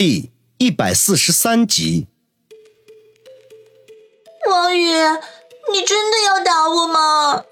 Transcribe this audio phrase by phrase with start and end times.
[0.00, 2.06] 第一百四十三集。
[4.48, 4.86] 王宇，
[5.70, 7.44] 你真的要打我吗？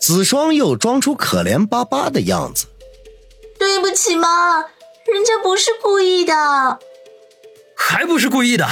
[0.00, 2.66] 子双又装出可怜巴巴的样子。
[3.56, 6.34] 对不起嘛，人家不是故意的。
[7.76, 8.66] 还不是故意的？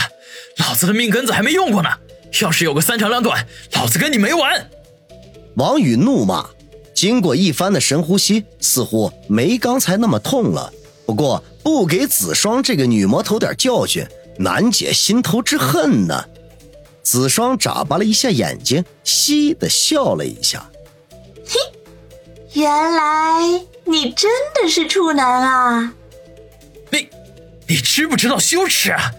[0.56, 1.88] 老子的命根子还没用过呢！
[2.40, 4.68] 要是有个三长两短，老子跟你没完！
[5.54, 6.50] 王宇怒骂。
[6.92, 10.72] 经过一番的深呼吸，似乎没刚才那么痛了。
[11.06, 14.06] 不过不给子双这个女魔头点教训，
[14.38, 16.24] 难解心头之恨呢。
[17.02, 20.70] 子双眨巴了一下眼睛，嘻的笑了一下。
[21.46, 21.58] 嘿，
[22.52, 23.42] 原来
[23.84, 25.94] 你真的是处男啊！
[26.90, 27.08] 你，
[27.66, 29.10] 你知不知道羞耻啊？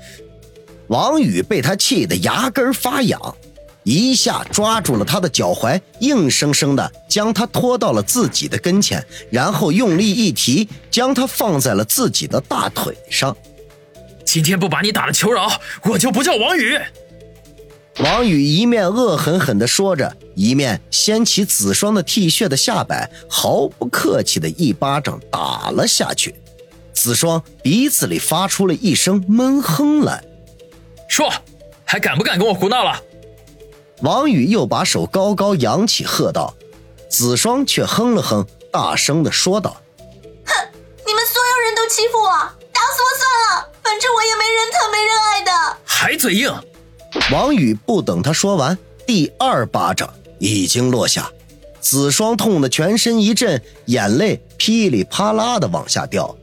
[0.87, 3.35] 王宇被他气得牙根发痒。
[3.83, 13.35] 一下抓住了他的脚踝，硬生生的将他拖到了自己的跟前，然后用力一提，将他放在了自己的大腿上。
[14.25, 15.51] 今天不把你打了求饶，
[15.83, 16.79] 我就不叫王宇。
[17.99, 26.33] 王宇一面恶狠狠地说着，一面掀起子双的 T 恤的下摆，毫不客气的一巴掌打了下去。
[26.93, 30.23] 子双鼻子里发出了一声闷哼来，
[31.07, 31.31] 说
[31.85, 32.99] ：“还敢不敢跟我胡闹了？”
[34.01, 36.53] 王宇又把手高高扬起，喝道
[37.09, 39.77] ：“子双却哼了哼，大声的说道
[40.45, 40.53] ：‘哼，
[41.05, 46.53] 你们所有人都欺负我，打死我算了，反正我也没人疼，没人爱的。’还嘴硬。”
[47.31, 51.31] 王宇不等他说完，第二巴掌已经落下，
[51.79, 56.35] 子双痛得全身一震，眼泪噼里啪啦的往下掉。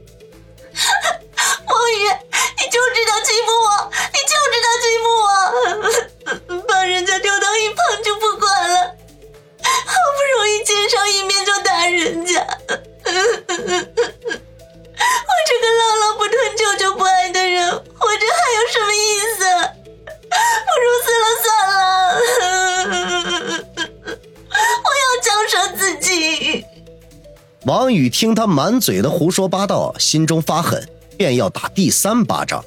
[28.10, 32.62] 听他满嘴的胡说八道，心中发狠，便要打第三巴掌，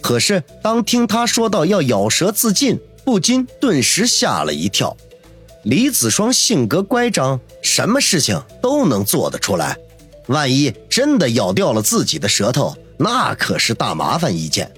[0.00, 2.80] 可是当听他说到要咬舌自尽。
[3.04, 4.96] 不禁顿时吓了一跳。
[5.62, 9.78] 李子双性格乖张，什么事情都能做得出来。
[10.26, 14.68] 万一真的咬掉了自己的舌头，那可是大麻烦一件。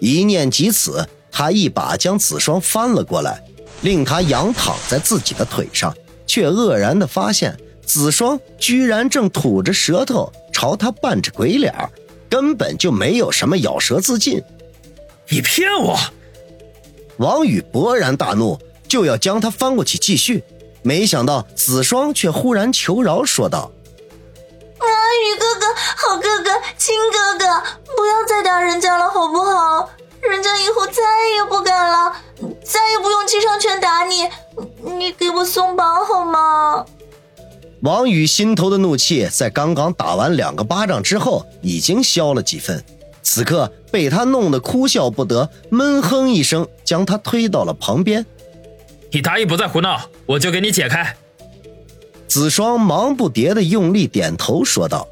[0.00, 3.42] 一念及此，他一把将子双翻了过来，
[3.80, 5.96] 令他仰躺在自己的腿上，
[6.26, 11.74] 却愕然地发现子双居然正吐着舌头朝他扮着鬼脸，
[12.28, 14.42] 根本就没有什么咬舌自尽。
[15.30, 15.98] 你骗我！
[17.16, 20.44] 王宇勃然大怒，就要将他翻过去继续，
[20.82, 23.72] 没想到子双却忽然求饶说道
[24.76, 24.84] ：“啊，
[25.24, 27.46] 宇哥哥，好哥哥，亲哥哥，
[27.96, 29.88] 不要再打人家了，好不好？
[30.20, 31.02] 人家以后再
[31.36, 32.14] 也不敢了，
[32.62, 34.28] 再也不用七伤拳打你，
[34.82, 36.84] 你给我松绑好吗？”
[37.82, 42.82] 王宇心头的怒气在刚刚打完两个巴掌之后，已经消了几分。
[43.22, 48.24] 此刻被他弄得哭笑不得，闷哼一声，将他推到了旁边。
[49.12, 51.16] 你答应不再胡闹，我就给你解开。
[52.26, 55.06] 子双忙不迭的用力点头说道：“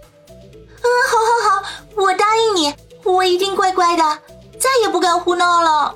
[0.83, 1.17] 嗯，好
[1.51, 2.75] 好好，我答应你，
[3.05, 4.03] 我一定乖乖的，
[4.59, 5.95] 再也不敢胡闹了。”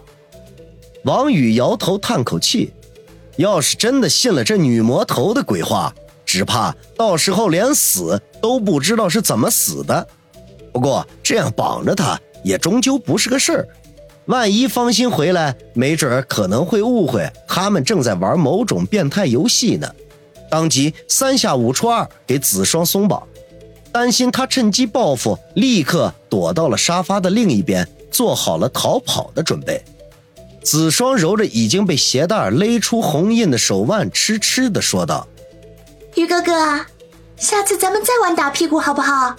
[1.05, 2.73] 王宇摇头叹口气，
[3.37, 5.95] 要是真的信了这女魔头的鬼话，
[6.33, 10.07] 只怕到时候连死都不知道是怎么死的。
[10.73, 13.69] 不过这样绑着他也终究不是个事儿，
[14.27, 19.93] 万一方心回来，没准可能会误会他们正在玩某种变态游戏呢。
[20.49, 23.27] 当即三下五除二给子双松绑，
[23.91, 29.83] 担心他趁机报复，立刻躲到了沙发的另一边，做好了逃跑的准备。
[30.63, 35.27] 子双揉着已经被鞋带勒出红印的手腕，痴痴地说道
[36.15, 36.87] ：“于哥哥，
[37.37, 39.37] 下次咱们再玩打屁股好不好？”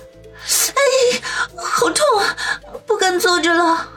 [0.74, 1.22] 哎，
[1.56, 2.36] 好痛啊！
[2.88, 3.88] 不敢坐着了。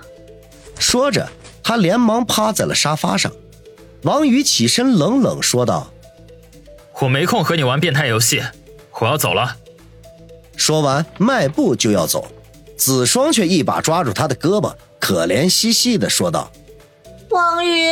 [0.79, 1.29] 说着，
[1.63, 3.33] 他连忙趴在了沙发上。
[4.03, 5.91] 王宇起身，冷冷说道
[7.01, 8.43] ：“我没空和你玩变态游戏，
[9.01, 9.57] 我要走了。”
[10.55, 12.29] 说完，迈步就要走。
[12.77, 16.53] 子双却一把抓住他的胳膊，可怜兮兮的说道
[17.31, 17.87] ：“王宇，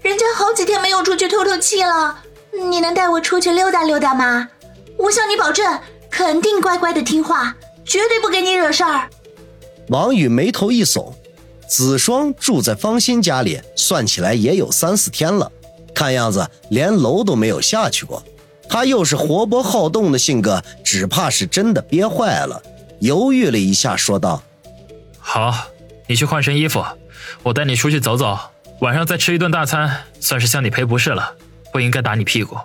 [0.00, 2.22] 人家好几天没有出去透透气了，
[2.60, 4.48] 你能带我出去溜达溜达吗？
[4.96, 5.78] 我向你保证，
[6.10, 9.10] 肯定乖乖的听话。”绝对不给你惹事儿。
[9.88, 11.12] 王宇眉头一耸，
[11.68, 15.50] 子双住在方心家里，算起来也有三四天了，
[15.92, 18.22] 看样子连楼都没有下去过。
[18.68, 22.62] 他又是活泼好动的性格，只怕是真的憋坏了。
[23.00, 24.40] 犹豫了一下，说道
[25.18, 25.52] ：“好，
[26.06, 26.84] 你去换身衣服，
[27.42, 28.38] 我带你出去走走，
[28.82, 31.34] 晚上再吃一顿大餐，算是向你赔不是了。
[31.72, 32.56] 不应该打你屁股。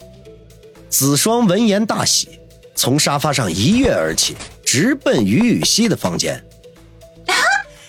[0.89, 2.39] 子双闻言大喜，
[2.75, 6.35] 从沙发上一跃而起，直奔于雨溪的房间。
[7.27, 7.33] 啊！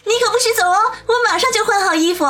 [0.04, 0.76] 你可不许走哦，
[1.06, 2.24] 我马上就换好衣服。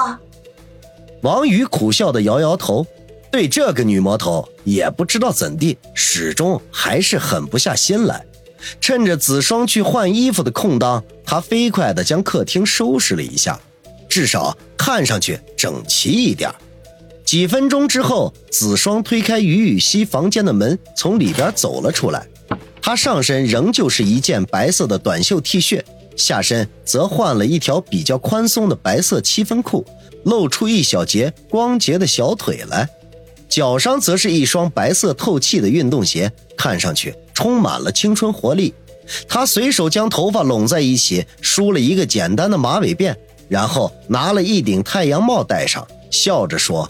[1.23, 2.87] 王宇苦笑的摇摇头，
[3.31, 8.25] 对这个女魔头也不知道怎地，始终还是狠不下心来。
[8.81, 13.59] 趁着子双去换衣服的空当，他飞快地将客厅收拾了一下，
[14.09, 16.51] 至少看上去整齐一点。
[17.27, 22.25] 几分钟之后，子双推开于雨溪房间的门，从里边走了出来。
[22.81, 25.83] 他上身仍旧是一件白色的短袖 T 恤，
[26.17, 29.85] 下身则换了一条比较宽松的白色七分裤，
[30.23, 32.89] 露出一小截光洁的小腿来。
[33.49, 38.73] 脚上则是一双白色透气的运动鞋，看上去充满了青春活力。
[39.29, 43.17] 他随手将头发拢在一起，梳了一个简单的马尾辫，
[43.49, 46.89] 然后拿了一顶太阳帽戴上，笑着说：“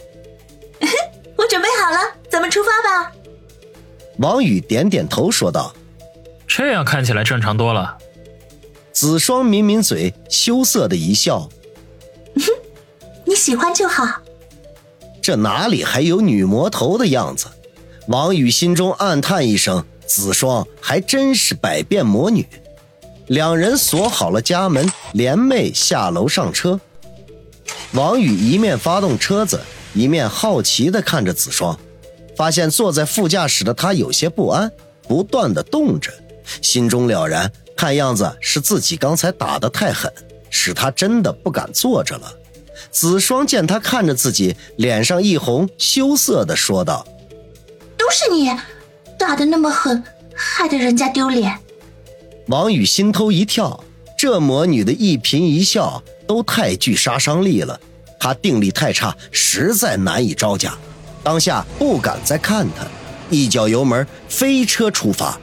[1.36, 1.98] 我准备好了，
[2.30, 3.12] 咱们出发吧。”
[4.18, 5.74] 王宇点点头说道
[6.48, 7.98] ：“这样看起来正常多了。”
[8.92, 11.48] 子双抿抿嘴，羞涩的一笑
[13.26, 14.22] ：“你喜欢就好。”
[15.20, 17.46] 这哪里还有女魔头的样子？
[18.08, 22.46] 王宇心中暗叹一声：“子双还真是百变魔女。”
[23.26, 26.80] 两人锁好了家门，联袂下楼上车。
[27.92, 29.60] 王宇一面发动车子，
[29.96, 31.76] 一面好奇地看着子双，
[32.36, 34.70] 发现坐在副驾驶的他有些不安，
[35.08, 36.12] 不断的动着，
[36.60, 40.12] 心中了然，看样子是自己刚才打得太狠，
[40.50, 42.30] 使他真的不敢坐着了。
[42.90, 47.06] 子双见他看着自己，脸上一红，羞涩的说道
[47.96, 48.50] ：“都是你，
[49.18, 50.04] 打的那么狠，
[50.34, 51.58] 害得人家丢脸。”
[52.48, 53.82] 王宇心头一跳，
[54.18, 57.80] 这魔女的一颦一笑都太具杀伤力了，
[58.18, 60.74] 他定力太差，实在难以招架。
[61.22, 62.86] 当下不敢再看他，
[63.30, 65.38] 一脚油门飞车出发，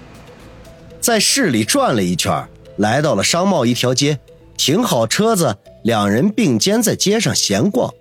[1.01, 2.47] 在市里转了一圈，
[2.77, 4.19] 来到了商贸一条街，
[4.57, 5.57] 停好车子。
[5.83, 7.93] 两人并肩在街上闲逛，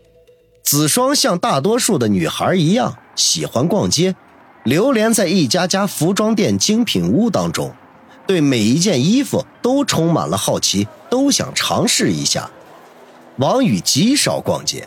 [0.63, 4.15] 子双像大多数的女孩一样喜欢逛街，
[4.63, 7.75] 流连在一家家服装店精品屋当中，
[8.25, 12.49] 对每一件衣服都充满了好奇，都想尝试一下。
[13.43, 14.87] 王宇极少逛街，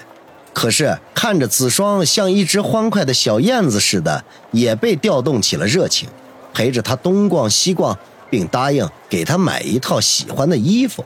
[0.54, 6.07] 可是看着子双像一只欢快的小燕子似的，也被调动起了热情，
[6.54, 8.00] 陪着他东逛西逛，
[8.30, 11.04] 并答应给他买一套喜欢的衣服。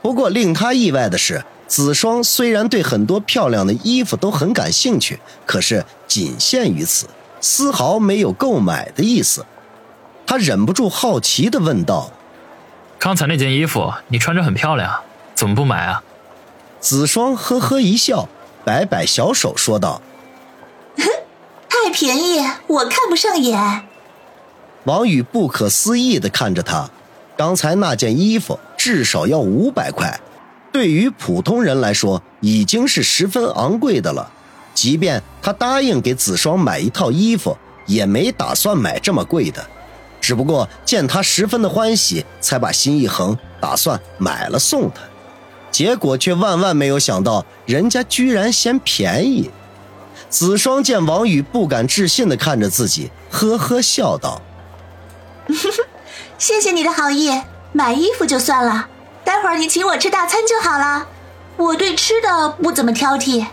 [0.00, 7.08] 不过令他意外的是，子双虽然对很多漂亮的衣服都很感兴趣，可是仅限于此，
[7.40, 9.44] 丝毫没有购买的意思。
[10.24, 12.12] 他忍不住好奇地问道
[12.96, 15.00] ：“刚才那件衣服你穿着很漂亮，
[15.34, 16.04] 怎么不买啊？”
[16.86, 18.28] 子双呵呵一笑，
[18.64, 20.00] 摆摆小手说道
[21.68, 22.38] ：“太便宜，
[22.68, 23.82] 我看不上眼。”
[24.86, 26.88] 王宇不可思议的看着他，
[27.36, 28.56] 刚才那件衣服。
[28.76, 30.20] 至少要五百块，
[30.70, 34.30] 对于普通人来说已经是十分昂贵的了。
[34.72, 39.66] 即便他答应给子双买一套衣服，也没打算买这么贵的。
[40.20, 45.00] 只不过见他十分的欢喜，才把心一横，打算买了送他。
[45.76, 49.50] 结果却万万没有想到，人家居然嫌便宜。
[50.30, 54.40] 子双见王宇不敢置信地看着自己，呵呵笑道
[56.38, 57.42] ：“谢谢你的好意。”
[57.74, 58.88] 买衣服就算了，
[59.22, 61.08] 待会儿你请我吃大餐就好了。
[61.58, 63.44] 我对吃的不怎么挑剔。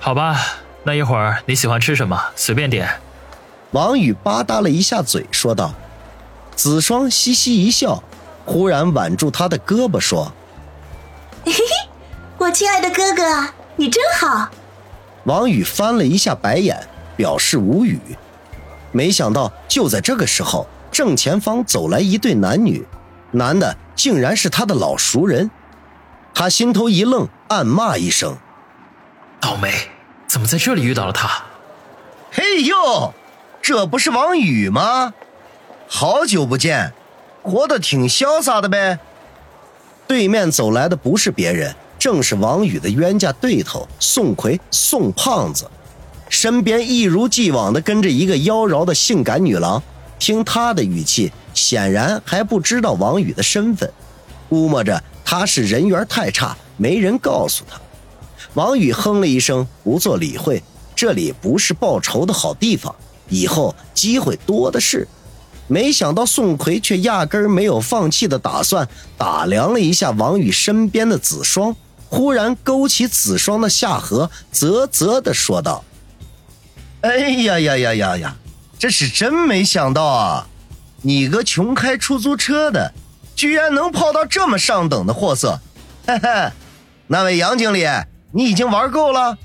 [0.00, 0.36] 好吧，
[0.82, 2.88] 那一会儿你喜欢吃什么，随便点。
[3.70, 5.72] 王宇吧嗒了一下嘴，说道。
[6.56, 8.02] 子双嘻嘻一笑，
[8.44, 10.39] 忽然挽住他的胳膊说：“嘿嘿，
[12.38, 13.22] 我亲爱的哥哥，
[13.76, 14.48] 你真好。”
[15.24, 17.98] 王宇翻了一下白眼，表示无语。
[18.92, 22.86] 没想到就在这个时候，正前方走来一对男女。
[23.32, 25.50] 男的竟然是他的老熟人，
[26.34, 28.36] 他心头一愣，暗骂一声
[29.40, 29.72] ：“倒霉，
[30.26, 31.44] 怎么在这里遇到了他？”
[32.32, 33.14] 嘿呦，
[33.62, 35.14] 这不是王宇吗？
[35.86, 36.92] 好久不见，
[37.42, 38.98] 活得挺潇洒的呗。
[40.10, 45.70] 对面走来的不是别人，正是王宇的冤家对头宋奎宋胖子，
[46.28, 49.80] 身边一如既往的跟着一个妖娆的性感女郎。
[50.18, 51.30] 听他的语气。
[51.54, 53.88] 显然还不知道王宇的身份，
[54.48, 57.80] 估摸着他是人缘太差，没人告诉他。
[58.54, 60.60] 王宇哼了一声，不做理会。
[60.96, 62.92] 这里不是报仇的好地方，
[63.28, 65.06] 以后机会多的是。
[65.70, 71.76] 没想到宋奎却压根儿没有放弃的打算，打量了一下王宇身边的子双，
[72.08, 75.84] 忽然勾起子双的下颌，啧啧的说道
[77.02, 78.36] ：“哎呀呀呀呀呀，
[78.80, 80.48] 这是真没想到啊！
[81.02, 82.92] 你个穷开出租车的，
[83.36, 85.60] 居然能泡到这么上等的货色！
[86.04, 86.50] 嘿嘿，
[87.06, 87.86] 那位杨经理，
[88.32, 89.38] 你已经玩够了？”